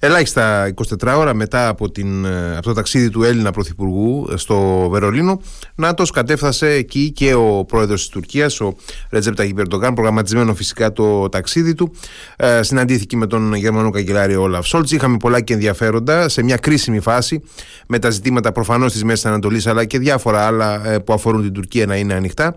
[0.00, 4.88] ελάχιστα 24 ώρα μετά από, την, ε, από το ταξίδι του Έλληνα Πρωθυπουργού ε, στο
[4.90, 5.40] Βερολίνο,
[5.74, 8.74] ΝΑΤΟ κατέφθασε εκεί και ο πρόεδρος της Τουρκίας, ο
[9.10, 11.92] Ρετζέπ Ταγίπ προγραμματισμένο φυσικά το ταξίδι του.
[12.36, 14.92] Ε, συναντήθηκε με τον Γερμανό καγκελάριο Όλαφ Σόλτς.
[14.92, 17.42] Είχαμε πολλά και ενδιαφέροντα σε μια κρίσιμη φάση
[17.86, 21.52] με τα ζητήματα προφανώς της Μέσης Ανατολής αλλά και διάφορα άλλα ε, που αφορούν την
[21.52, 22.56] Τουρκία να είναι ανοιχτά.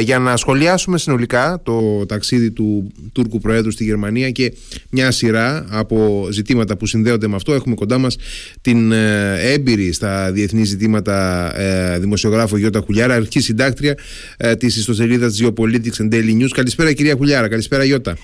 [0.00, 4.52] για να σχολιάσουμε συνολικά το ταξίδι του Τούρκου Προέδρου στη Γερμανία και
[4.90, 7.52] μια σειρά από ζητήματα που συνδέονται με αυτό.
[7.52, 8.16] Έχουμε κοντά μας
[8.60, 13.98] την ε, έμπειρη στα διεθνή ζητήματα ε, δημοσιογράφο Γιώτα Χουλιάρα, αρχή συντάκτρια
[14.36, 16.50] ε, της ιστοσελίδας Geopolitics and Daily News.
[16.54, 17.48] Καλησπέρα, κυρία Χουλιάρα.
[17.48, 18.16] Καλησπέρα, Γιώτα.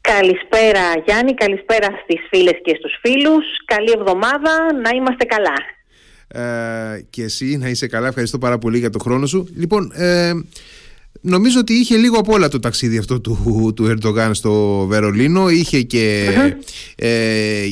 [0.00, 3.44] Καλησπέρα Γιάννη, καλησπέρα στις φίλες και στους φίλους.
[3.64, 4.52] Καλή εβδομάδα,
[4.82, 5.56] να είμαστε καλά.
[6.32, 9.48] Ε, και εσύ να είσαι καλά, ευχαριστώ πάρα πολύ για το χρόνο σου.
[9.56, 10.32] Λοιπόν, ε,
[11.22, 15.48] Νομίζω ότι είχε λίγο από όλα το ταξίδι αυτό του, του Ερντογάν στο Βερολίνο.
[15.48, 16.28] Είχε και,
[16.96, 17.08] ε,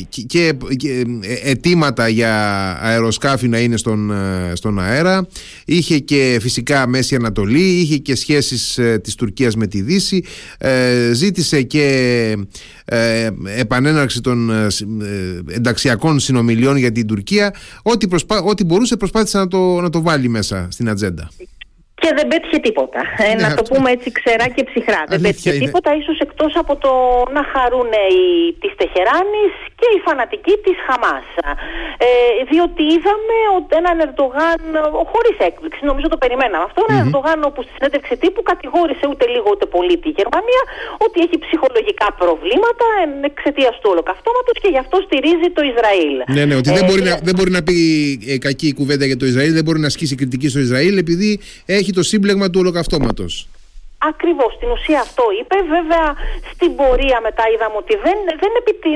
[0.08, 2.32] και, και, ε, αιτήματα για
[2.80, 5.26] αεροσκάφη να είναι στον, ε, στον αέρα.
[5.64, 7.62] Είχε και φυσικά Μέση Ανατολή.
[7.62, 10.24] Είχε και σχέσεις ε, της Τουρκίας με τη Δύση.
[11.12, 12.36] ζήτησε και
[13.56, 14.50] επανέναρξη των
[15.46, 17.54] ενταξιακών συνομιλιών για την Τουρκία.
[17.82, 21.30] Ό,τι, προσπά, ό,τι μπορούσε προσπάθησε να το, να το βάλει μέσα στην ατζέντα
[22.02, 23.00] και δεν πέτυχε τίποτα.
[23.24, 25.02] Ε, ναι, να το πούμε έτσι ξερά και ψυχρά.
[25.12, 26.92] δεν πέτυχε τίποτα, ίσως εκτός από το
[27.36, 28.22] να χαρούν οι
[28.62, 31.28] της Τεχεράνης και οι φανατικοί της Χαμάς.
[32.06, 32.10] Ε,
[32.50, 34.60] διότι είδαμε ότι έναν Ερντογάν,
[35.12, 39.48] χωρίς έκπληξη, νομίζω το περιμέναμε αυτό, έναν Ερντογάν όπου στη συνέντευξη τύπου κατηγόρησε ούτε λίγο
[39.54, 40.62] ούτε πολύ τη Γερμανία
[41.06, 42.86] ότι έχει ψυχολογικά προβλήματα
[43.30, 46.16] εξαιτίας του ολοκαυτώματος και γι' αυτό στηρίζει το Ισραήλ.
[46.36, 47.76] Ναι, ναι, ότι δεν, ε, μπορεί να, δεν μπορεί να πει
[48.32, 51.30] ε, κακή κουβέντα για το Ισραήλ, δεν μπορεί να ασκήσει κριτική στο Ισραήλ επειδή
[51.66, 53.48] έχει το σύμπλεγμα του ολοκαυτώματος.
[53.98, 55.56] Ακριβώς, στην ουσία αυτό είπε.
[55.76, 56.06] Βέβαια,
[56.52, 58.52] στην πορεία μετά είδαμε ότι δεν, δεν,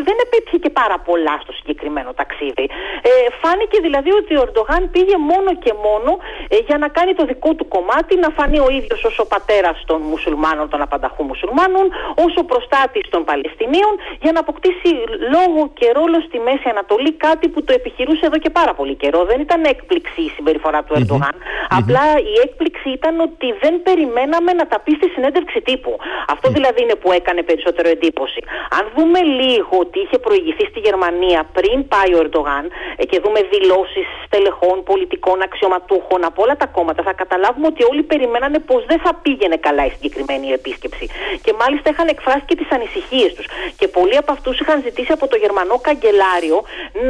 [0.09, 2.67] δεν επέτυχε και πάρα πολλά στο συγκεκριμένο ταξίδι.
[3.09, 6.11] Ε, φάνηκε δηλαδή ότι ο Ερντογάν πήγε μόνο και μόνο
[6.49, 9.77] ε, για να κάνει το δικό του κομμάτι, να φανεί ο ίδιος ως ο πατέρας
[9.87, 11.85] των μουσουλμάνων, των απανταχού μουσουλμάνων,
[12.25, 13.93] ως ο προστάτης των Παλαιστινίων,
[14.25, 14.91] για να αποκτήσει
[15.35, 19.25] λόγο και ρόλο στη Μέση Ανατολή, κάτι που το επιχειρούσε εδώ και πάρα πολύ καιρό.
[19.25, 21.35] Δεν ήταν έκπληξη η συμπεριφορά του ερντογαν
[21.79, 25.93] Απλά η έκπληξη ήταν ότι δεν περιμέναμε να τα πει στη συνέντευξη τύπου.
[26.35, 28.41] Αυτό δηλαδή είναι που έκανε περισσότερο εντύπωση.
[28.79, 32.65] Αν δούμε λίγο ότι είχε προηγηθεί στη Γερμανία πριν πάει ο Ερντογάν
[32.97, 38.03] ε, και δούμε δηλώσεις στελεχών, πολιτικών, αξιωματούχων από όλα τα κόμματα, θα καταλάβουμε ότι όλοι
[38.03, 41.05] περιμένανε πως δεν θα πήγαινε καλά η συγκεκριμένη επίσκεψη.
[41.45, 43.47] Και μάλιστα είχαν εκφράσει και τις ανησυχίες τους.
[43.79, 46.59] Και πολλοί από αυτούς είχαν ζητήσει από το Γερμανό καγκελάριο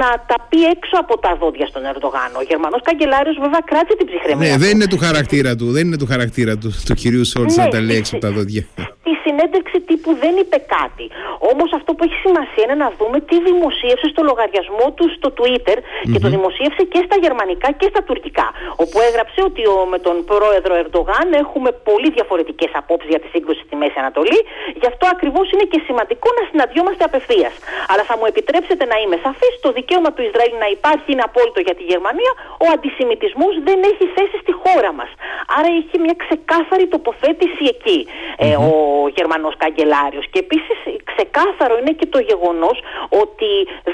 [0.01, 2.31] να τα πει έξω από τα δόντια στον Ερντογάν.
[2.41, 4.51] Ο Γερμανός καγκελάριος βέβαια κράτησε την ψυχραιμία.
[4.51, 7.63] Ναι, δεν είναι του χαρακτήρα του, δεν είναι του χαρακτήρα του, του κυρίου Σόλτς ναι,
[7.65, 8.67] να τα λέει έξω από τα δόντια
[9.25, 11.07] συνέντευξη τύπου δεν είπε κάτι.
[11.53, 15.77] Όμως αυτό που έχει σημασία είναι να δούμε τι δημοσίευσε στο λογαριασμό του στο Twitter
[16.13, 18.49] και το δημοσίευσε και στα γερμανικά και στα τουρκικά.
[18.83, 23.63] Όπου έγραψε ότι ο, με τον πρόεδρο Ερντογάν έχουμε πολύ διαφορετικές απόψεις για τη σύγκρουση
[23.67, 24.41] στη Μέση Ανατολή.
[24.81, 27.55] Γι' αυτό ακριβώς είναι και σημαντικό να συναντιόμαστε απευθείας.
[27.91, 31.61] Αλλά θα μου επιτρέψετε να είμαι σαφής: το δικαίωμα του Ισραήλ να υπάρχει είναι απόλυτο
[31.69, 32.33] για τη Γερμανία.
[32.65, 35.11] Ο αντισημιτισμός δεν έχει θέση στη χώρα μας.
[35.57, 37.99] Άρα έχει μια ξεκάθαρη τοποθέτηση εκεί.
[38.47, 40.27] Ε, ο Γερμανός καγκελάριος.
[40.33, 40.79] Και επίσης
[41.11, 42.77] ξεκάθαρο είναι και το γεγονός
[43.23, 43.51] ότι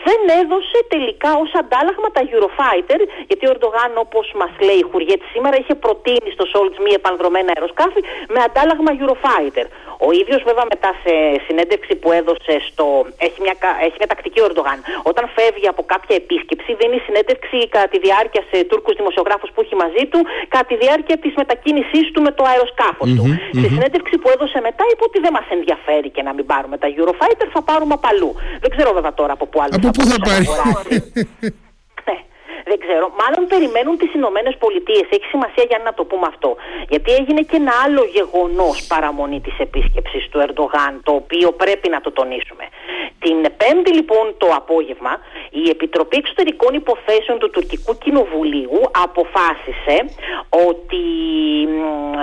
[0.07, 5.27] δεν έδωσε τελικά ως αντάλλαγμα τα Eurofighter, γιατί ο Ερντογάν, όπως μας λέει η Χουριέτη
[5.35, 8.01] σήμερα, είχε προτείνει στο Σόλτς μη επανδρομένα αεροσκάφη
[8.35, 9.67] με αντάλλαγμα Eurofighter.
[10.07, 11.13] Ο ίδιος, βέβαια, μετά σε
[11.47, 12.85] συνέντευξη που έδωσε στο.
[13.27, 13.55] Έχει μια,
[13.87, 14.79] έχει μια τακτική ο Ερντογάν.
[15.11, 19.75] Όταν φεύγει από κάποια επίσκεψη, δίνει συνέντευξη κατά τη διάρκεια σε Τούρκους δημοσιογράφους που έχει
[19.85, 20.21] μαζί του,
[20.53, 23.27] κατά τη διάρκεια της μετακίνησής του με το αεροσκαφο του.
[23.59, 26.89] Στη συνέντευξη που έδωσε μετά, είπε ότι δεν μας ενδιαφέρει και να μην πάρουμε τα
[26.97, 28.31] Eurofighter, θα πάρουμε από αλλού.
[28.61, 30.47] Δεν ξέρω βέβαια τώρα από πού άλλος από πού θα πάρει.
[32.69, 32.77] ναι.
[32.77, 33.07] Δεν ξέρω.
[33.23, 35.07] Μάλλον περιμένουν τις Ηνωμένες Πολιτείες.
[35.17, 36.57] Έχει σημασία για να το πούμε αυτό.
[36.89, 42.01] Γιατί έγινε και ένα άλλο γεγονός παραμονή της επίσκεψης του Ερντογάν, το οποίο πρέπει να
[42.01, 42.65] το τονίσουμε.
[43.25, 45.13] Την Πέμπτη λοιπόν το απόγευμα,
[45.51, 49.97] η Επιτροπή Εξωτερικών Υποθέσεων του Τουρκικού Κοινοβουλίου αποφάσισε
[50.69, 51.05] ότι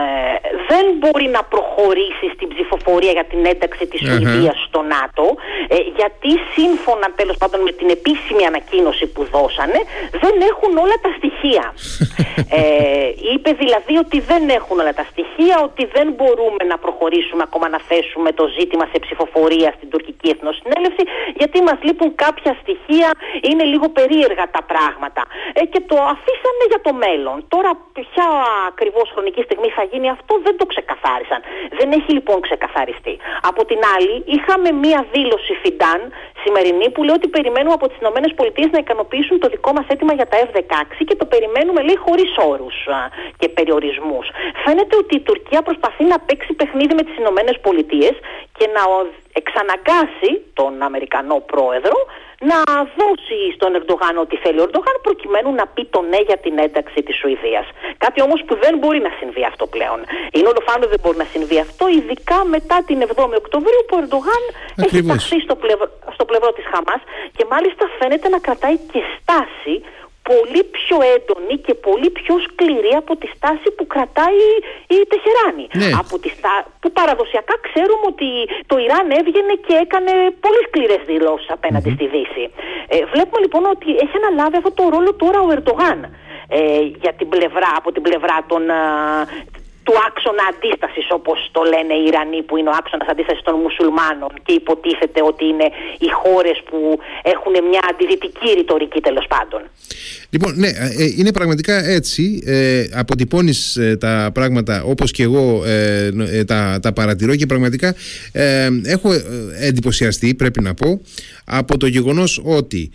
[0.03, 0.35] ε,
[0.69, 5.25] δεν μπορεί να προχωρήσει στην ψηφοφορία για την ένταξη της Σουηδίας στο ΝΑΤΟ,
[5.67, 9.79] ε, γιατί σύμφωνα τέλος πάντων με την επίσημη ανακοίνωση που δώσανε,
[10.21, 11.65] δεν δεν έχουν όλα τα στοιχεία.
[12.59, 17.67] ε, είπε δηλαδή ότι δεν έχουν όλα τα στοιχεία, ότι δεν μπορούμε να προχωρήσουμε ακόμα
[17.75, 21.03] να θέσουμε το ζήτημα σε ψηφοφορία στην τουρκική εθνοσυνέλευση,
[21.39, 23.09] γιατί μας λείπουν κάποια στοιχεία,
[23.49, 25.21] είναι λίγο περίεργα τα πράγματα.
[25.59, 27.37] Ε, και το αφήσανε για το μέλλον.
[27.53, 28.27] Τώρα ποια
[28.71, 31.39] ακριβώς χρονική στιγμή θα γίνει αυτό δεν το ξεκαθάρισαν.
[31.79, 33.13] Δεν έχει λοιπόν ξεκαθαριστεί.
[33.49, 35.99] Από την άλλη είχαμε μία δήλωση Φιντάν
[36.43, 40.24] σημερινή που λέει ότι περιμένουμε από τις ΗΠΑ να ικανοποιήσουν το δικό μας αίτημα για
[40.25, 42.77] τα F-16 και το περιμένουμε λέει χωρίς όρους
[43.37, 44.25] και περιορισμούς.
[44.63, 48.11] Φαίνεται ότι η Τουρκία προσπαθεί να παίξει παιχνίδι με τις ΗΠΑ
[48.57, 48.83] και να
[49.41, 51.97] εξαναγκάσει τον Αμερικανό πρόεδρο
[52.49, 52.57] να
[52.99, 56.99] δώσει στον Ερντογάν ό,τι θέλει ο Ερντογάν προκειμένου να πει το ναι για την ένταξη
[57.03, 57.65] της Σουηδίας.
[57.97, 59.99] Κάτι όμως που δεν μπορεί να συμβεί αυτό πλέον.
[60.35, 60.61] Είναι όλο
[60.93, 64.43] δεν μπορεί να συμβεί αυτό, ειδικά μετά την 7η Οκτωβρίου που ο Ερντογάν
[64.85, 67.01] έχει ταχθεί στο πλευρό, στο πλευρό της Χαμάς
[67.35, 69.75] και μάλιστα φαίνεται να κρατάει και στάση
[70.29, 74.43] πολύ πιο έντονη και πολύ πιο σκληρή από τη στάση που κρατάει
[74.95, 75.65] η Τεχεράνη.
[75.81, 75.89] Ναι.
[76.01, 76.53] Από τη στά...
[76.81, 78.29] Που παραδοσιακά ξέρουμε ότι
[78.69, 80.13] το Ιράν έβγαινε και έκανε
[80.43, 81.49] πολύ σκληρές δηλώσεις
[81.97, 82.45] στη Δύση.
[82.93, 85.99] Ε, βλέπουμε λοιπόν ότι έχει αναλάβει αυτό το ρόλο τώρα ο Ερντογάν.
[86.47, 88.63] Ε, για την πλευρά, από την πλευρά των,
[89.85, 94.31] του άξονα αντίστασης, όπως το λένε οι Ιρανοί, που είναι ο άξονας αντίστασης των μουσουλμάνων
[94.45, 95.67] και υποτίθεται ότι είναι
[96.05, 96.79] οι χώρες που
[97.33, 99.61] έχουν μια αντιδυτική ρητορική τέλος πάντων.
[100.29, 102.43] Λοιπόν, ναι, ε, ε, είναι πραγματικά έτσι.
[102.45, 107.95] Ε, Αποτυπώνεις ε, τα πράγματα όπως και εγώ ε, τα, τα παρατηρώ και πραγματικά
[108.83, 109.09] έχω
[109.59, 111.01] εντυπωσιαστεί, πρέπει να πω,
[111.45, 112.91] από το γεγονός ότι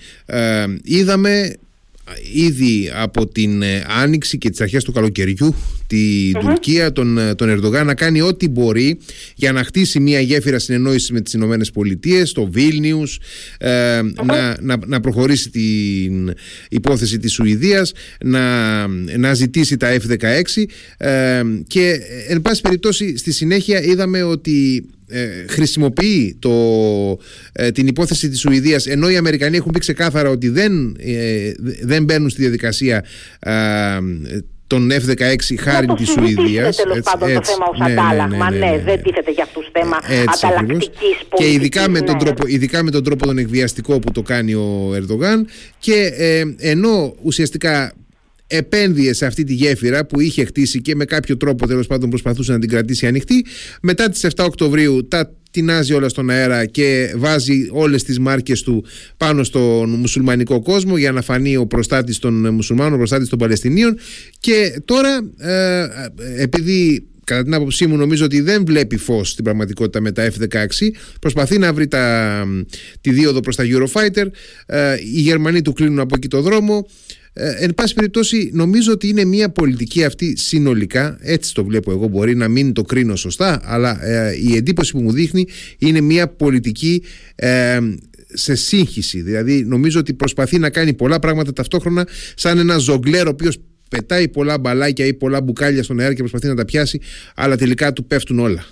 [0.83, 1.57] είδαμε
[2.35, 5.55] ήδη από την ε, άνοιξη και τις αρχές του καλοκαιριού
[5.87, 8.99] την Τουρκία, τον, ε, τον Ερντογάν να κάνει ό,τι μπορεί
[9.35, 13.19] για να χτίσει μια γέφυρα συνεννόησης με τις Ηνωμένες Πολιτείες, το Βίλνιους
[13.59, 16.35] ε, να, να, να προχωρήσει την
[16.71, 17.93] υπόθεση της Σουηδίας
[18.25, 18.87] να,
[19.17, 20.43] να ζητήσει τα F-16
[21.67, 26.51] και εν πάση περιπτώσει στη συνέχεια είδαμε ότι ε, χρησιμοποιεί το,
[27.53, 31.53] ε, την υπόθεση της Σουηδίας ενώ οι Αμερικανοί έχουν πει ξεκάθαρα ότι δεν, ε,
[31.83, 33.05] δεν μπαίνουν στη διαδικασία
[34.67, 36.77] των F-16 χάρη της Σουηδίας.
[36.77, 38.51] Δεν τέλο πάντων το θέμα ως ναι, ναι, αντάλλαγμα.
[38.51, 41.37] Ναι, ναι, ναι, ναι, δεν τίθεται για αυτούς θέμα ανταλλακτικής πολιτική.
[41.37, 44.93] Και ειδικά με, τον τρόπο, ειδικά με τον τρόπο τον εκβιαστικό που το κάνει ο
[44.95, 45.47] Ερντογάν.
[45.79, 47.93] Και ε, ενώ ουσιαστικά
[48.51, 52.53] επένδυε σε αυτή τη γέφυρα που είχε χτίσει και με κάποιο τρόπο τέλος πάντων προσπαθούσε
[52.53, 53.47] να την κρατήσει ανοιχτή.
[53.83, 58.85] Μετά τις 7 Οκτωβρίου τα τεινάζει όλα στον αέρα και βάζει όλες τις μάρκες του
[59.17, 63.99] πάνω στον μουσουλμανικό κόσμο για να φανεί ο προστάτης των μουσουλμάνων, ο προστάτης των Παλαιστινίων
[64.41, 65.87] και τώρα ε,
[66.37, 70.67] επειδή κατά την άποψή μου νομίζω ότι δεν βλέπει φως στην πραγματικότητα με τα F-16
[71.21, 72.45] προσπαθεί να βρει τα,
[73.01, 74.27] τη δίωδο προς τα Eurofighter
[74.67, 76.87] ε, οι Γερμανοί του κλείνουν από εκεί το δρόμο
[77.33, 82.07] ε, εν πάση περιπτώσει, νομίζω ότι είναι μια πολιτική αυτή συνολικά, έτσι το βλέπω εγώ,
[82.07, 85.47] μπορεί να μην το κρίνω σωστά, αλλά ε, η εντύπωση που μου δείχνει
[85.79, 87.03] είναι μια πολιτική
[87.35, 87.79] ε,
[88.33, 89.21] σε σύγχυση.
[89.21, 94.29] Δηλαδή, νομίζω ότι προσπαθεί να κάνει πολλά πράγματα ταυτόχρονα, σαν ένα ζογκλέρ ο οποίος πετάει
[94.29, 97.01] πολλά μπαλάκια ή πολλά μπουκάλια στον αέρα και προσπαθεί να τα πιάσει,
[97.35, 98.65] αλλά τελικά του πέφτουν όλα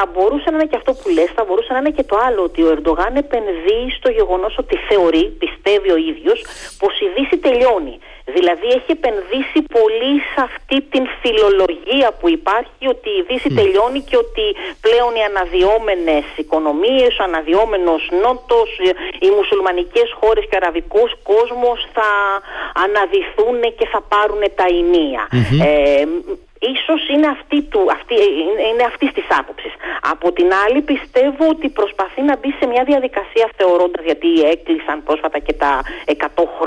[0.00, 2.40] θα μπορούσε να είναι και αυτό που λες, θα μπορούσε να είναι και το άλλο,
[2.48, 6.38] ότι ο Ερντογάν επενδύει στο γεγονός ότι θεωρεί, πιστεύει ο ίδιος,
[6.80, 7.96] πως η Δύση τελειώνει.
[8.36, 14.16] Δηλαδή έχει επενδύσει πολύ σε αυτή την φιλολογία που υπάρχει ότι η Δύση τελειώνει και
[14.24, 14.46] ότι
[14.86, 18.70] πλέον οι αναδυόμενες οικονομίες, ο αναδυόμενος νότος,
[19.24, 22.10] οι μουσουλμανικές χώρες και ο αραβικός κόσμος θα
[22.84, 25.22] αναδυθούν και θα πάρουν τα ενία.
[25.68, 26.04] Ε,
[26.60, 28.14] Ίσως είναι αυτή, του, αυτή,
[28.72, 29.72] είναι αυτής της άποψης.
[30.12, 35.38] Από την άλλη πιστεύω ότι προσπαθεί να μπει σε μια διαδικασία θεωρώντας γιατί έκλεισαν πρόσφατα
[35.38, 36.14] και τα 100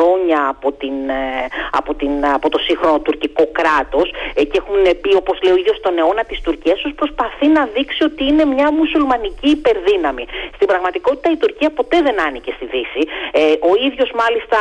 [0.03, 5.15] χρόνια από, την, ε, από, την, από το σύγχρονο τουρκικό κράτος ε, και έχουν πει
[5.15, 8.71] όπως λέει ο ίδιος τον αιώνα της Τουρκίας ίσως προσπαθεί να δείξει ότι είναι μια
[8.79, 10.25] μουσουλμανική υπερδύναμη.
[10.55, 13.01] Στην πραγματικότητα η Τουρκία ποτέ δεν άνοικε στη Δύση.
[13.31, 14.57] Ε, ο ίδιος μάλιστα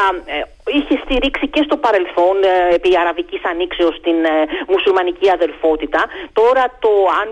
[0.66, 4.34] είχε στηρίξει και στο παρελθόν ε, επί Αραβικής Ανοίξεως την ε,
[4.68, 6.00] μουσουλμανική αδελφότητα.
[6.32, 7.28] Τώρα το αν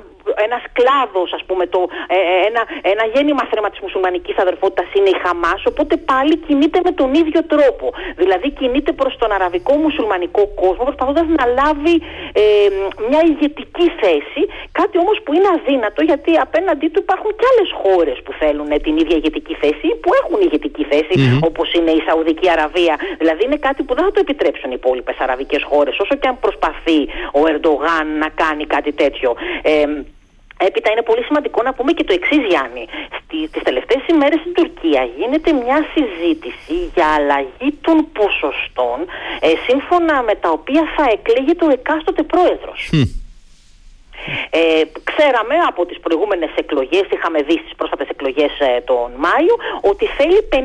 [0.46, 2.16] ένας κλάδος, ας πούμε, το, ε,
[2.48, 7.14] ένα, ένα γέννημα θέμα της μουσουλμανικής αδερφότητα είναι η Χαμάς, οπότε πάλι κινείται με τον
[7.14, 7.86] ίδιο τρόπο.
[8.16, 11.94] Δηλαδή κινείται προς τον αραβικό μουσουλμανικό κόσμο, προσπαθώντας να λάβει
[13.08, 14.42] μια ηγετική θέση,
[14.72, 18.94] κάτι όμως που είναι αδύνατο γιατί απέναντί του υπάρχουν και άλλες χώρες που θέλουν την
[19.02, 21.48] ίδια ηγετική θέση ή που έχουν ηγετική θέση, mm-hmm.
[21.48, 22.94] όπως είναι η Σαουδική Αραβία.
[23.18, 26.36] Δηλαδή είναι κάτι που δεν θα το επιτρέψουν οι υπόλοιπες αραβικές χώρες, όσο και αν
[26.40, 27.00] προσπαθεί
[27.38, 29.36] ο Ερντογάν να κάνει κάτι τέτοιο.
[29.62, 29.84] Ε,
[30.66, 32.84] Έπειτα είναι πολύ σημαντικό να πούμε και το εξής, Γιάννη.
[33.18, 38.98] Στι, τις τελευταίες ημέρες στην Τουρκία γίνεται μια συζήτηση για αλλαγή των ποσοστών
[39.40, 42.90] ε, σύμφωνα με τα οποία θα εκλέγεται ο εκάστοτε πρόεδρος.
[44.50, 49.54] Ε, ξέραμε από τις προηγούμενες εκλογές, είχαμε δει στις πρόσφατες εκλογές ε, τον Μάιο,
[49.90, 50.56] ότι θέλει 50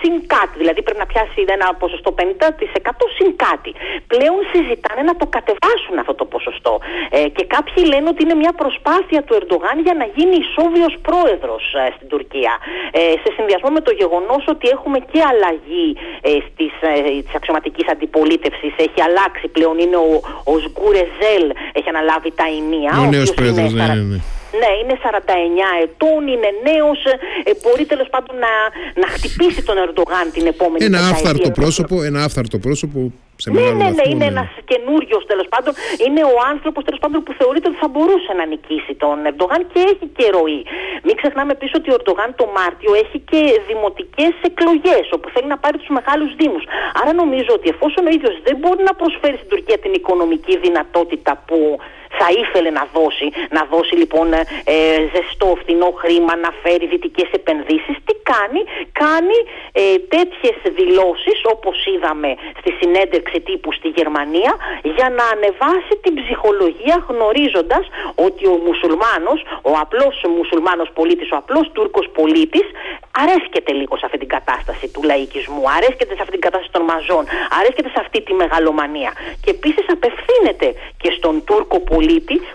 [0.00, 3.70] συν κάτι, δηλαδή πρέπει να πιάσει ένα ποσοστό 50% συν κάτι.
[4.12, 8.52] Πλέον συζητάνε να το κατεβάσουν αυτό το ποσοστό ε, και κάποιοι λένε ότι είναι μια
[8.62, 12.52] προσπάθεια του Ερντογάν για να γίνει ισόβιος πρόεδρος ε, στην Τουρκία.
[12.90, 15.88] Ε, σε συνδυασμό με το γεγονός ότι έχουμε και αλλαγή
[16.28, 20.10] ε, στις, ε, της αξιωματικής αντιπολίτευσης, έχει αλλάξει πλέον, είναι ο,
[20.52, 21.44] ο Σγκουρεζέλ,
[21.78, 24.20] έχει αναλάβει τα ημία ο νέος πρόεδρος, ναι, ναι, ναι.
[24.60, 25.08] Ναι, είναι 49
[25.82, 27.00] ετών, είναι νέος.
[27.48, 28.52] Ε, μπορεί τέλος πάντων να,
[29.02, 33.88] να χτυπήσει τον Ερντογάν την επόμενη Ένα άφθαρτο πρόσωπο, ένα άφθαρτο πρόσωπο σε ναι, ναι,
[33.98, 34.32] ναι, είναι ναι.
[34.34, 35.72] ένας καινούριος τέλος πάντων.
[36.04, 39.80] Είναι ο άνθρωπος τέλος πάντων που θεωρείται ότι θα μπορούσε να νικήσει τον Ερντογάν και
[39.92, 40.60] έχει και ροή.
[41.06, 43.40] Μην ξεχνάμε επίση ότι ο Ερντογάν το Μάρτιο έχει και
[43.70, 46.64] δημοτικές εκλογές όπου θέλει να πάρει τους μεγάλους Δήμους.
[47.00, 51.32] Άρα νομίζω ότι εφόσον ο ίδιος δεν μπορεί να προσφέρει στην Τουρκία την οικονομική δυνατότητα
[51.46, 51.58] που
[52.18, 53.26] θα ήθελε να δώσει,
[53.56, 54.38] να δώσει λοιπόν ε,
[55.12, 57.96] ζεστό φθηνό χρήμα, να φέρει δυτικές επενδύσεις.
[58.06, 58.60] Τι κάνει,
[59.04, 59.38] κάνει
[59.72, 59.82] ε,
[60.14, 64.52] τέτοιες δηλώσεις όπως είδαμε στη συνέντευξη τύπου στη Γερμανία
[64.96, 67.84] για να ανεβάσει την ψυχολογία γνωρίζοντας
[68.26, 69.40] ότι ο μουσουλμάνος,
[69.70, 72.66] ο απλός μουσουλμάνος πολίτης, ο απλός Τούρκος πολίτης
[73.22, 77.22] αρέσκεται λίγο σε αυτή την κατάσταση του λαϊκισμού, αρέσκεται σε αυτή την κατάσταση των μαζών,
[77.58, 79.12] αρέσκεται σε αυτή τη μεγαλομανία.
[79.42, 80.68] Και επίσης απευθύνεται
[81.02, 82.01] και στον Τούρκο πολίτη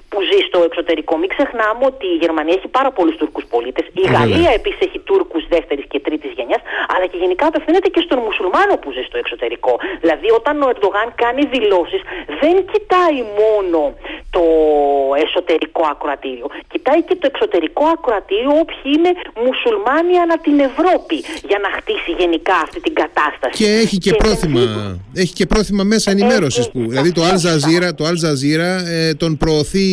[0.09, 1.13] που ζει στο εξωτερικό.
[1.21, 3.85] Μην ξεχνάμε ότι η Γερμανία έχει πάρα πολλούς Τούρκου πολίτες.
[4.03, 6.61] Η Γαλλία επίσης έχει Τούρκου δεύτερης και τρίτης γενιάς.
[6.93, 9.73] Αλλά και γενικά απευθύνεται και στον μουσουλμάνο που ζει στο εξωτερικό.
[10.03, 12.01] Δηλαδή, όταν ο Ερντογάν κάνει δηλώσεις,
[12.41, 13.79] δεν κοιτάει μόνο
[14.35, 14.43] το
[15.25, 16.47] εσωτερικό ακροατήριο.
[16.71, 19.11] Κοιτάει και το εξωτερικό ακροατήριο, όποιοι είναι
[19.45, 21.17] μουσουλμάνοι ανά την Ευρώπη,
[21.49, 23.53] για να χτίσει γενικά αυτή την κατάσταση.
[23.59, 24.61] Και έχει και, πρόθυμα,
[25.13, 26.65] έχει και πρόθυμα μέσα ενημέρωσης.
[26.71, 29.89] Που, δηλαδή, το Al Jazeera, το Al Jazeera ε, τον προωθεί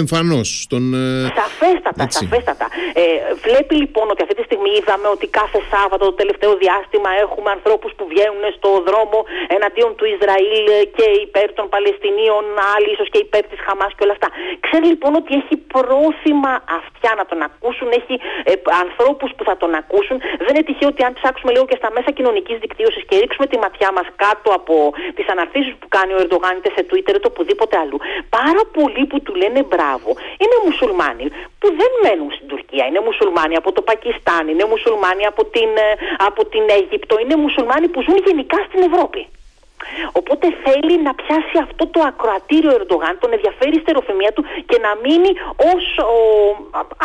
[0.00, 0.48] εμφανώς.
[0.72, 0.84] Τον...
[0.94, 2.24] Ε, σαφέστατα, Έτσι.
[2.24, 2.66] σαφέστατα.
[3.02, 3.04] Ε,
[3.46, 7.90] βλέπει λοιπόν ότι αυτή τη στιγμή είδαμε ότι κάθε Σάββατο το τελευταίο διάστημα έχουμε ανθρώπους
[7.96, 9.18] που βγαίνουν στο δρόμο
[9.56, 14.14] εναντίον του Ισραήλ και υπέρ των Παλαιστινίων, άλλοι ίσως και υπέρ της Χαμάς και όλα
[14.16, 14.28] αυτά.
[14.66, 18.14] Ξέρει λοιπόν ότι έχει πρόθυμα αυτιά να τον ακούσουν, έχει
[18.50, 18.52] ε,
[18.84, 20.16] ανθρώπους που θα τον ακούσουν.
[20.44, 23.56] Δεν είναι τυχαίο ότι αν ψάξουμε λίγο και στα μέσα κοινωνικής δικτύωσης και ρίξουμε τη
[23.64, 24.74] ματιά μας κάτω από
[25.16, 27.98] τις αναρτήσεις που κάνει ο Ερντογάν είτε σε Twitter είτε οπουδήποτε αλλού,
[28.38, 30.10] πάρα πολλοί που του λένε μπράβο
[30.42, 31.26] είναι μουσουλμάνοι
[31.60, 32.84] που δεν μένουν στην Τουρκία.
[32.86, 35.90] Είναι μουσουλμάνοι από το Πακιστάν, είναι μουσουλμάνοι από την, ε,
[36.28, 39.22] από την Αίγυπτο, είναι μουσουλμάνοι που ζουν γενικά στην Ευρώπη.
[40.20, 44.90] Οπότε θέλει να πιάσει αυτό το ακροατήριο Ερντογάν, τον ενδιαφέρει η στεροφημία του και να
[45.04, 45.30] μείνει
[45.72, 45.82] ως,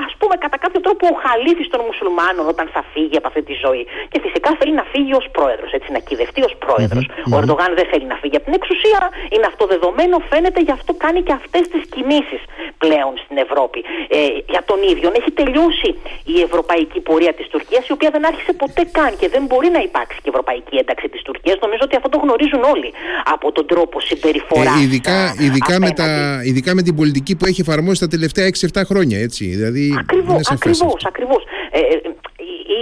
[0.06, 3.56] ας πούμε, κατά κάποιο τρόπο ο χαλίφης των μουσουλμάνων όταν θα φύγει από αυτή τη
[3.66, 3.84] ζωή.
[4.12, 7.00] Και φυσικά θέλει να φύγει ως πρόεδρος, έτσι, να κυδευτεί ως προεδρο
[7.34, 9.02] Ο Ερντογάν δεν θέλει να φύγει από την εξουσία,
[9.34, 12.42] είναι αυτό δεδομένο, φαίνεται, γι' αυτό κάνει και αυτές τις κινήσεις
[12.78, 13.80] πλέον στην Ευρώπη.
[14.18, 14.20] Ε,
[14.54, 15.90] για τον ίδιο έχει τελειώσει
[16.36, 19.82] η ευρωπαϊκή πορεία της Τουρκίας, η οποία δεν άρχισε ποτέ καν και δεν μπορεί να
[19.90, 21.58] υπάρξει και ευρωπαϊκή ένταξη της Τουρκίας.
[21.66, 22.90] Νομίζω ότι αυτό το γνωρίζουν όλοι
[23.36, 24.74] από τον τρόπο συμπεριφορά.
[24.80, 26.10] Ε, ειδικά, ειδικά, με τα,
[26.50, 29.44] ειδικά με την πολιτική που έχει εφαρμόσει τα τελευταία 6-7 χρόνια, έτσι.
[29.46, 31.42] Δηλαδή, ακριβώς, ακριβώς, ακριβώς.
[31.72, 32.15] Ε, ε,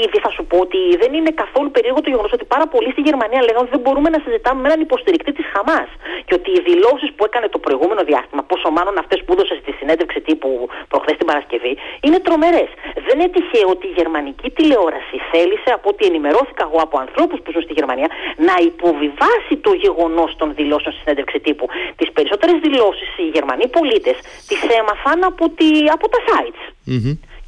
[0.05, 3.01] ήδη θα σου πω ότι δεν είναι καθόλου περίεργο το γεγονός ότι πάρα πολλοί στη
[3.07, 5.89] Γερμανία λέγανε ότι δεν μπορούμε να συζητάμε με έναν υποστηρικτή της Χαμάς.
[6.27, 9.71] Και ότι οι δηλώσεις που έκανε το προηγούμενο διάστημα, πόσο μάλλον αυτές που έδωσε στη
[9.79, 10.49] συνέντευξη τύπου
[10.91, 11.73] προχθές την Παρασκευή,
[12.05, 12.69] είναι τρομερές.
[13.07, 17.49] Δεν είναι τυχαίο ότι η γερμανική τηλεόραση θέλησε, από ό,τι ενημερώθηκα εγώ από ανθρώπους που
[17.53, 18.09] ζουν στη Γερμανία,
[18.47, 21.65] να υποβιβάσει το γεγονός των δηλώσεων στη συνέντευξη τύπου.
[21.99, 24.17] Τις περισσότερες δηλώσεις οι Γερμανοί πολίτες
[24.49, 26.63] τις έμαθαν από, τη, από τα sites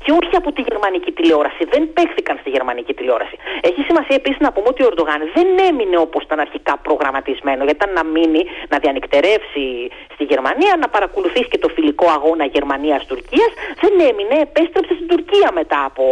[0.06, 1.62] και όχι από τη γερμανική τηλεόραση.
[1.74, 3.36] Δεν παίχθηκαν στη γερμανική τηλεόραση.
[3.70, 7.62] Έχει σημασία επίσης να πούμε ότι ο Ερντογάν δεν έμεινε όπως ήταν αρχικά προγραμματισμένο.
[7.68, 9.66] Γιατί ήταν να μείνει, να διανυκτερεύσει
[10.14, 13.48] στη Γερμανία, να παρακολουθήσει και το φιλικό αγώνα Γερμανία-Τουρκία.
[13.84, 16.06] Δεν έμεινε, επέστρεψε στην Τουρκία μετά από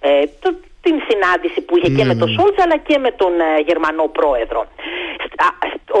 [0.00, 0.10] ε,
[0.42, 0.48] το,
[0.86, 4.60] την συνάντηση που είχε και με τον Σόλτ αλλά και με τον ε, Γερμανό πρόεδρο.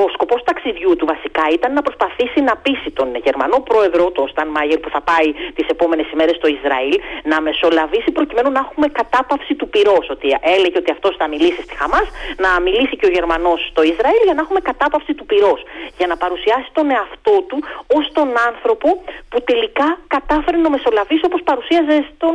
[0.02, 4.28] Ο σκοπός του ταξιδιού του βασικά ήταν να προσπαθήσει να πείσει τον Γερμανό πρόεδρο, τον
[4.32, 6.94] Σταν Μάγερ που θα πάει τις επόμενες ημέρες στο Ισραήλ,
[7.32, 10.04] να μεσολαβήσει προκειμένου να έχουμε κατάπαυση του πυρός.
[10.14, 10.26] Ότι
[10.56, 12.06] έλεγε ότι αυτός θα μιλήσει στη Χαμάς,
[12.44, 15.60] να μιλήσει και ο Γερμανός στο Ισραήλ για να έχουμε κατάπαυση του πυρός.
[15.98, 17.58] Για να παρουσιάσει τον εαυτό του
[17.98, 18.88] ως τον άνθρωπο
[19.30, 22.32] που τελικά κατάφερε να μεσολαβήσει όπως παρουσίαζε στον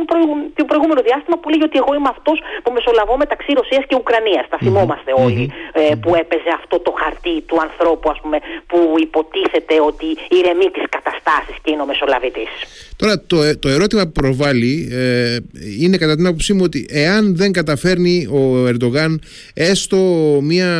[0.58, 4.44] το προηγούμενο διάστημα που λέγει ότι εγώ είμαι αυτός που μεσολαβώ μεταξύ Ρωσίας και Ουκρανίας.
[4.52, 9.74] Τα θυμόμαστε όλοι ε, που έπαιζε αυτό το χαρτί του ανθρώπου ας πούμε, που υποτίθεται
[9.90, 12.50] ότι ηρεμεί τις καταστάσεις και είναι ο Μεσολαβητής.
[12.96, 15.36] Τώρα το, το ερώτημα που προβάλλει ε,
[15.80, 19.20] είναι κατά την άποψή μου ότι εάν δεν καταφέρνει ο Ερντογάν
[19.54, 19.98] έστω
[20.42, 20.70] μία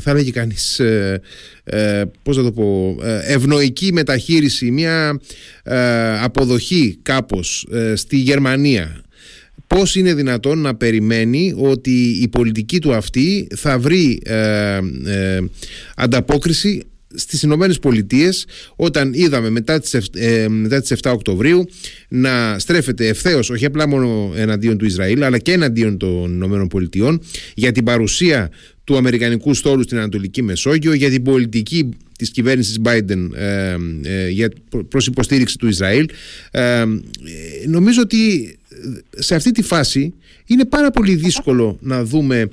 [0.00, 1.20] θα λέγει κανείς ε,
[1.64, 5.20] ε, πώς θα το πω ε, ευνοϊκή μεταχείριση μία
[6.22, 9.02] αποδοχή κάπως στη Γερμανία
[9.74, 14.22] πώς είναι δυνατόν να περιμένει ότι η πολιτική του αυτή θα βρει
[15.96, 16.82] ανταπόκριση
[17.14, 18.46] στις Ηνωμένες Πολιτείες,
[18.76, 21.66] όταν είδαμε μετά τις, ε, μετά τις 7 Οκτωβρίου
[22.08, 27.22] να στρέφεται ευθέως όχι απλά μόνο εναντίον του Ισραήλ αλλά και εναντίον των Ηνωμένων Πολιτειών
[27.54, 28.50] για την παρουσία
[28.84, 34.50] του Αμερικανικού στόλου στην Ανατολική Μεσόγειο για την πολιτική της κυβέρνησης Biden ε, ε, για,
[34.88, 36.08] προς υποστήριξη του Ισραήλ.
[36.50, 36.84] Ε,
[37.66, 38.18] νομίζω ότι
[39.10, 40.14] σε αυτή τη φάση
[40.46, 42.48] είναι πάρα πολύ δύσκολο να δούμε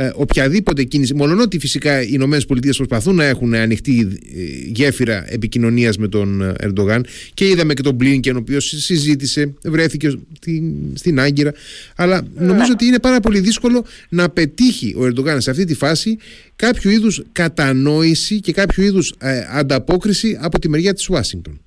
[0.00, 5.24] ε, οποιαδήποτε κίνηση, μόνο ότι φυσικά οι Ηνωμένες Πολιτείες προσπαθούν να έχουν ανοιχτή ε, γέφυρα
[5.28, 10.96] επικοινωνίας με τον ε, Ερντογάν και είδαμε και τον Μπλίνκεν, ο οποίος συζήτησε, βρέθηκε στην,
[10.96, 11.52] στην Άγκυρα.
[11.96, 16.18] Αλλά νομίζω ότι είναι πάρα πολύ δύσκολο να πετύχει ο Ερντογάν σε αυτή τη φάση
[16.56, 19.14] κάποιο είδους κατανόηση και κάποιο είδους
[19.54, 21.60] ανταπόκριση από τη μεριά της Ουάσιγκτον.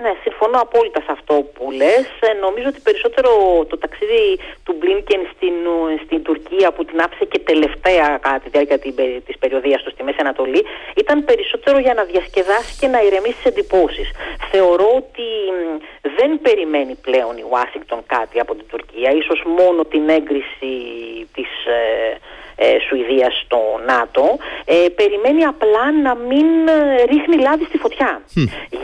[0.00, 0.10] Ναι,
[0.44, 2.06] συμφωνώ απόλυτα σε αυτό που λες.
[2.20, 3.30] Ε, νομίζω ότι περισσότερο
[3.68, 5.56] το ταξίδι του Μπλίνκεν στην,
[6.04, 8.78] στην Τουρκία που την άφησε και τελευταία κατά τη διάρκεια
[9.26, 10.62] της περιοδίας του στη Μέση Ανατολή
[10.96, 14.08] ήταν περισσότερο για να διασκεδάσει και να ηρεμήσει τις εντυπώσεις.
[14.50, 15.28] Θεωρώ ότι
[16.18, 20.72] δεν περιμένει πλέον η Ουάσιγκτον κάτι από την Τουρκία, ίσως μόνο την έγκριση
[21.34, 21.50] της...
[22.56, 24.24] Ε, ε, Σουηδίας στο ΝΑΤΟ
[24.64, 28.22] ε, περιμένει απλά να μην ε, ρίχνει λάδι στη φωτιά.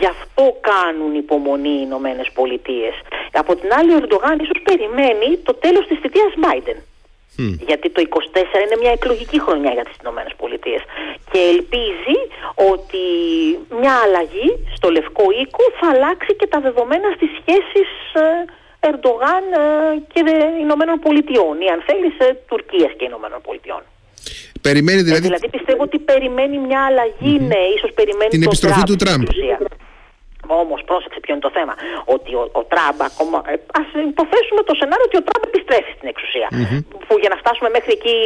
[0.01, 2.95] Γι' αυτό κάνουν υπομονή οι Ηνωμένες Πολιτείες.
[3.33, 6.79] Από την άλλη ο Ερντογάν ίσως περιμένει το τέλος της θητείας Biden.
[7.69, 10.83] Γιατί το 24 είναι μια εκλογική χρονιά για τις Ηνωμένες Πολιτείες
[11.31, 12.19] και ελπίζει
[12.73, 13.05] ότι
[13.81, 17.91] μια αλλαγή στο Λευκό Οίκο θα αλλάξει και τα δεδομένα στις σχέσεις
[18.89, 19.63] Ερντογάν ε,
[20.13, 20.21] και
[20.61, 22.15] Ηνωμένων Πολιτειών ή αν θέλεις
[22.49, 23.83] Τουρκίας και Ηνωμένων Πολιτειών.
[24.61, 25.27] Περιμένει δηλαδή...
[25.27, 27.51] Ε, δηλαδή πιστεύω ότι περιμένει μια αλλαγή, mm-hmm.
[27.53, 29.23] ναι, ίσως περιμένει την επιστροφή του Τραμπ.
[30.63, 31.75] Όμως, πρόσεξε ποιο είναι το θέμα.
[32.15, 33.39] Ότι ο, ο Τραμπ, ακόμα.
[33.53, 33.81] Ε, Α
[34.15, 36.49] υποθέσουμε το σενάριο ότι ο Τραμπ επιστρέφει στην εξουσία.
[36.51, 36.81] Mm-hmm.
[37.07, 38.17] Που για να φτάσουμε μέχρι εκεί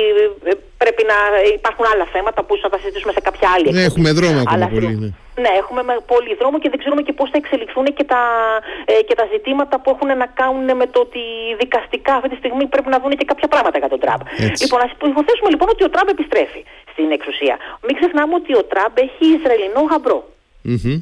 [0.50, 0.52] ε,
[0.82, 1.18] πρέπει να
[1.58, 4.94] υπάρχουν άλλα θέματα που θα τα συζητήσουμε σε κάποια άλλη Ναι, έχουμε δρόμο ακόμα πολύ.
[5.02, 5.08] Ναι.
[5.44, 5.80] ναι, έχουμε
[6.12, 8.22] πολύ δρόμο και δεν ξέρουμε και πώς θα εξελιχθούν και τα,
[8.92, 11.22] ε, και τα ζητήματα που έχουν να κάνουν με το ότι
[11.62, 14.20] δικαστικά αυτή τη στιγμή πρέπει να δουν και κάποια πράγματα για τον Τραμπ.
[14.62, 16.62] Λοιπόν, ας υποθέσουμε λοιπόν ότι ο Τραμπ επιστρέφει
[16.92, 17.54] στην εξουσία.
[17.86, 20.20] Μην ξεχνάμε ότι ο Τραμπ έχει Ισραηλινό γαμπρό.
[20.72, 20.98] Mm-hmm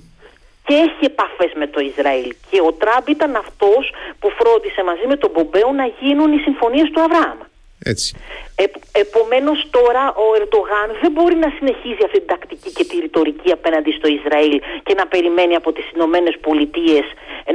[0.67, 2.35] και έχει επαφές με το Ισραήλ.
[2.51, 6.91] Και ο Τραμπ ήταν αυτός που φρόντισε μαζί με τον Μπομπέο να γίνουν οι συμφωνίες
[6.91, 7.39] του Αβραάμ.
[7.85, 8.17] Έτσι.
[8.57, 8.65] Ε,
[9.05, 13.91] Επομένως τώρα ο Ερντογάν δεν μπορεί να συνεχίζει αυτή την τακτική και τη ρητορική απέναντι
[13.99, 17.07] στο Ισραήλ και να περιμένει από τις Ηνωμένες Πολιτείες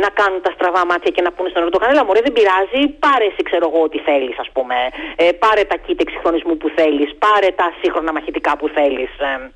[0.03, 3.25] να κάνουν τα στραβά μάτια και να πούνε στον Ερντογάν, έλα μωρέ δεν πειράζει, πάρε
[3.25, 4.75] εσύ ξέρω εγώ ό,τι θέλεις, ας πούμε,
[5.15, 9.11] ε, πάρε τα κίτ εξυγχρονισμού που θέλεις, πάρε τα σύγχρονα μαχητικά που θέλεις.
[9.19, 9.51] Ε.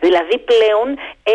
[0.00, 0.88] Δηλαδή πλέον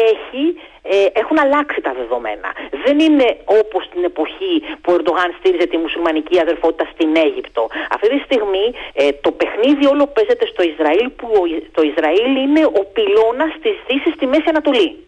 [0.10, 0.44] έχει,
[0.82, 2.50] ε, έχουν αλλάξει τα δεδομένα.
[2.86, 3.28] Δεν είναι
[3.60, 7.68] όπως την εποχή που ο Ερντογάν στήριζε τη μουσουλμανική αδερφότητα στην Αίγυπτο.
[7.90, 11.28] Αυτή τη στιγμή ε, το παιχνίδι όλο παίζεται στο Ισραήλ που
[11.72, 15.06] το Ισραήλ είναι ο πυλώνας της Δύσης στη Μέση Ανατολή.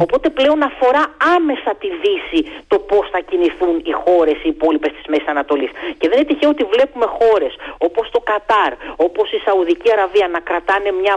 [0.00, 1.04] Οπότε πλέον αφορά
[1.36, 5.70] άμεσα τη Δύση το πώς θα κινηθούν οι χώρες οι υπόλοιπες της Μέσης Ανατολής.
[5.98, 10.40] Και δεν είναι τυχαίο ότι βλέπουμε χώρες όπως το Κατάρ, όπως η Σαουδική Αραβία να
[10.40, 11.16] κρατάνε μια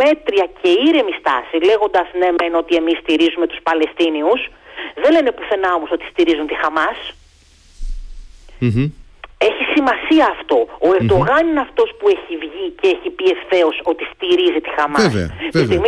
[0.00, 4.40] μέτρια και ήρεμη στάση, λέγοντας ναι, μεν ότι εμείς στηρίζουμε τους Παλαιστίνιους,
[5.02, 6.98] δεν λένε πουθενά όμως ότι στηρίζουν τη χαμας
[9.48, 10.58] Έχει σημασία αυτό.
[10.86, 15.02] Ο ερντογαν είναι αυτός που έχει βγει και έχει πει ευθέως ότι στηρίζει τη Χαμάς.
[15.02, 15.80] Βέβαια, βέβαια.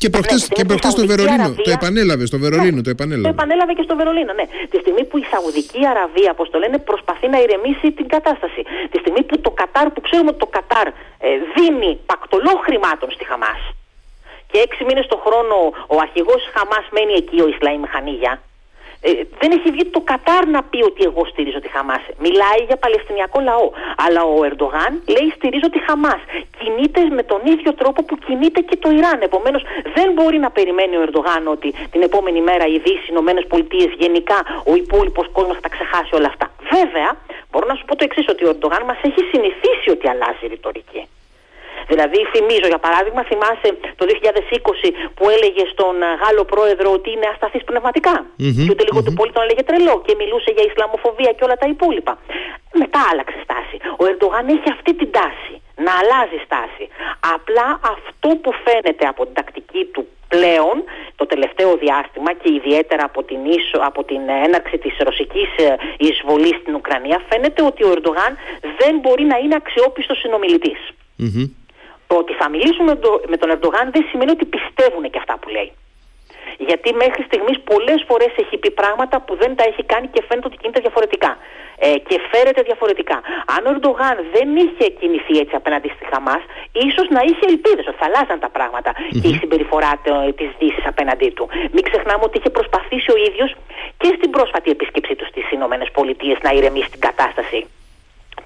[0.00, 1.42] Και προχτέ ναι, και στο Βερολίνο.
[1.42, 2.76] Αραβία, το επανέλαβες στο Βερολίνο.
[2.76, 3.28] Ναι, το, επανέλαβες.
[3.30, 4.46] το επανέλαβε και στο Βερολίνο, ναι.
[4.70, 8.62] Τη στιγμή που η Σαουδική Αραβία, όπως το λένε, προσπαθεί να ηρεμήσει την κατάσταση.
[8.90, 10.86] Τη στιγμή που το Κατάρ, που ξέρουμε ότι το Κατάρ
[11.26, 13.60] ε, δίνει πακτολό χρημάτων στη Χαμάς.
[14.50, 15.54] Και έξι μήνες το χρόνο
[15.94, 18.32] ο αρχηγός Χαμάς μένει εκεί, ο Ισλαήμ Χανίγια.
[19.02, 19.10] Ε,
[19.40, 22.02] δεν έχει βγει το Κατάρ να πει ότι εγώ στηρίζω τη Χαμάς.
[22.18, 23.70] Μιλάει για Παλαιστινιακό λαό.
[24.04, 26.20] Αλλά ο Ερντογάν λέει στηρίζω τη Χαμάς.
[26.58, 29.18] Κινείται με τον ίδιο τρόπο που κινείται και το Ιράν.
[29.22, 29.62] Επομένως
[29.94, 33.90] δεν μπορεί να περιμένει ο Ερντογάν ότι την επόμενη μέρα οι Δύση, οι Ηνωμένες Πολιτείες,
[33.98, 34.38] γενικά
[34.70, 36.46] ο υπόλοιπος κόσμος θα τα ξεχάσει όλα αυτά.
[36.74, 37.08] Βέβαια,
[37.50, 40.46] μπορώ να σου πω το εξής, ότι ο Ερντογάν μας έχει συνηθίσει ότι αλλάζει η
[40.46, 41.02] ρητορική.
[41.92, 47.28] Δηλαδή, θυμίζω για παράδειγμα, θυμάσαι το 2020 που έλεγε στον ε, Γάλλο πρόεδρο ότι είναι
[47.32, 48.16] ασταθής πνευματικά.
[48.26, 49.08] Mm-hmm, και ότι λίγο mm-hmm.
[49.08, 52.12] του πολύ τον έλεγε τρελό και μιλούσε για Ισλαμοφοβία και όλα τα υπόλοιπα.
[52.82, 53.76] Μετά άλλαξε στάση.
[54.00, 55.54] Ο Ερντογάν έχει αυτή την τάση
[55.86, 56.84] να αλλάζει στάση.
[57.36, 60.76] Απλά αυτό που φαίνεται από την τακτική του πλέον
[61.20, 65.74] το τελευταίο διάστημα και ιδιαίτερα από την, ίσο, από την έναρξη της ρωσικής ε,
[66.06, 68.32] εισβολής στην Ουκρανία φαίνεται ότι ο Ερντογάν
[68.80, 70.80] δεν μπορεί να είναι αξιόπιστος συνομιλητής.
[71.22, 71.46] Mm-hmm.
[72.10, 72.86] Το ότι θα μιλήσουν
[73.32, 75.70] με τον Ερντογάν δεν σημαίνει ότι πιστεύουν και αυτά που λέει.
[76.68, 80.46] Γιατί μέχρι στιγμής πολλές φορές έχει πει πράγματα που δεν τα έχει κάνει και φαίνεται
[80.50, 81.32] ότι κινείται διαφορετικά.
[81.86, 83.16] Ε, και φέρεται διαφορετικά.
[83.54, 86.42] Αν ο Ερντογάν δεν είχε κινηθεί έτσι απέναντι στη Χαμάς,
[86.86, 89.92] ίσως να είχε ελπίδες ότι θα αλλάζαν τα πραγματα και η συμπεριφορά
[90.38, 91.44] της Δύσης απέναντί του.
[91.74, 93.50] Μην ξεχνάμε ότι είχε προσπαθήσει ο ίδιος
[94.00, 97.60] και στην πρόσφατη επίσκεψή του στις Ηνωμένες Πολιτείες να ηρεμήσει την κατάσταση.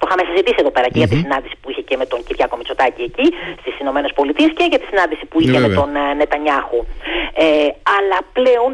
[0.05, 2.55] Το είχαμε συζητήσει εδώ πέρα και για τη συνάντηση που είχε και με τον Κυριάκο
[2.59, 3.27] Μητσοτάκη εκεί
[3.61, 6.79] στις Ηνωμένες Πολιτείες και για τη συνάντηση που είχε με τον ε, Νετανιάχου.
[7.45, 8.71] Ε, αλλά πλέον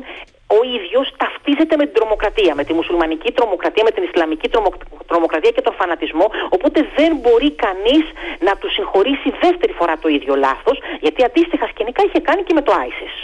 [0.57, 4.47] ο ίδιος ταυτίζεται με την τρομοκρατία, με τη μουσουλμανική τρομοκρατία, με την ισλαμική
[5.11, 8.05] τρομοκρατία και τον φανατισμό, οπότε δεν μπορεί κανείς
[8.47, 12.61] να του συγχωρήσει δεύτερη φορά το ίδιο λάθος, γιατί αντίστοιχα σκηνικά είχε κάνει και με
[12.67, 13.15] το ISIS.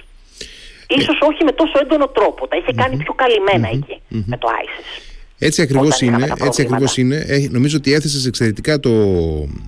[0.99, 3.95] Ίσως όχι με τόσο έντονο τρόπο, τα είχε κάνει πιο καλυμμένα εκεί
[4.31, 5.16] με το ISIS.
[5.39, 6.27] Έτσι ακριβώς είναι.
[6.45, 7.15] Έτσι ακριβώς είναι.
[7.27, 8.91] Ε, νομίζω ότι έθεσες εξαιρετικά το,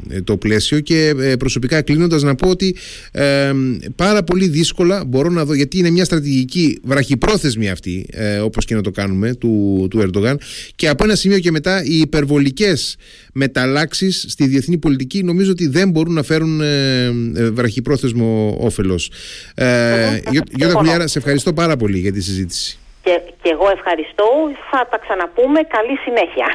[0.10, 2.75] ε, το πλαίσιο και ε, προσωπικά κλείνοντας να πω ότι
[3.12, 3.51] ε,
[3.95, 8.75] πάρα πολύ δύσκολα μπορώ να δω, γιατί είναι μια στρατηγική βραχυπρόθεσμη αυτή, ε, όπως και
[8.75, 10.39] να το κάνουμε, του, του Ερντογάν.
[10.75, 12.95] Και από ένα σημείο και μετά οι υπερβολικές
[13.34, 17.12] μεταλλάξεις στη διεθνή πολιτική νομίζω ότι δεν μπορούν να φέρουν ε,
[17.51, 19.12] βραχυπρόθεσμο όφελος.
[19.55, 20.19] Ε,
[20.55, 22.79] Γιώτα σε ευχαριστώ πάρα πολύ για τη συζήτηση.
[23.10, 24.26] Και, και εγώ ευχαριστώ.
[24.72, 25.60] Θα τα ξαναπούμε.
[25.76, 26.48] Καλή συνέχεια.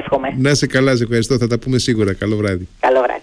[0.00, 0.34] Εύχομαι.
[0.36, 1.38] Να σε καλά, σε ευχαριστώ.
[1.38, 2.14] Θα τα πούμε σίγουρα.
[2.14, 2.68] Καλό βράδυ.
[2.80, 3.22] Καλό βράδυ.